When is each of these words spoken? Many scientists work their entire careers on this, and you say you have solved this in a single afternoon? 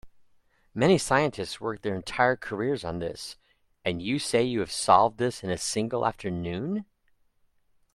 Many 0.73 0.97
scientists 0.97 1.61
work 1.61 1.83
their 1.83 1.93
entire 1.93 2.35
careers 2.35 2.83
on 2.83 2.97
this, 2.97 3.37
and 3.85 4.01
you 4.01 4.17
say 4.17 4.41
you 4.41 4.61
have 4.61 4.71
solved 4.71 5.19
this 5.19 5.43
in 5.43 5.51
a 5.51 5.59
single 5.59 6.07
afternoon? 6.07 6.85